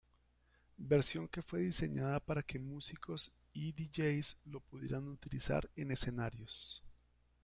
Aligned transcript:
Versión 0.79 1.27
que 1.27 1.43
fue 1.43 1.59
diseñada 1.61 2.19
para 2.25 2.41
que 2.41 2.57
músicos 2.57 3.31
i 3.53 3.67
dj’s 3.71 4.35
lo 4.45 4.59
pudieran 4.59 5.07
utilizar 5.07 5.69
en 5.75 5.91
escenarios. 5.91 6.81